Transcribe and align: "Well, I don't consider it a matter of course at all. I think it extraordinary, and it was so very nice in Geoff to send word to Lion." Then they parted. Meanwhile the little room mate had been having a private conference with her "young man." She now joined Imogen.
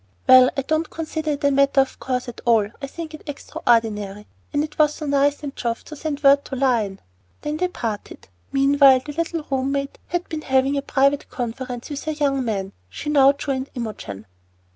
"Well, 0.27 0.49
I 0.57 0.63
don't 0.63 0.89
consider 0.89 1.33
it 1.33 1.43
a 1.43 1.51
matter 1.51 1.79
of 1.79 1.99
course 1.99 2.27
at 2.27 2.41
all. 2.43 2.69
I 2.81 2.87
think 2.87 3.13
it 3.13 3.21
extraordinary, 3.27 4.25
and 4.51 4.63
it 4.63 4.79
was 4.79 4.95
so 4.95 5.05
very 5.05 5.25
nice 5.29 5.43
in 5.43 5.53
Geoff 5.55 5.83
to 5.85 5.95
send 5.95 6.23
word 6.23 6.43
to 6.45 6.55
Lion." 6.55 6.99
Then 7.41 7.57
they 7.57 7.67
parted. 7.67 8.27
Meanwhile 8.51 9.01
the 9.05 9.11
little 9.11 9.45
room 9.51 9.73
mate 9.73 9.99
had 10.07 10.27
been 10.27 10.41
having 10.41 10.75
a 10.75 10.81
private 10.81 11.29
conference 11.29 11.91
with 11.91 12.03
her 12.05 12.13
"young 12.13 12.43
man." 12.43 12.71
She 12.89 13.11
now 13.11 13.33
joined 13.33 13.69
Imogen. 13.75 14.25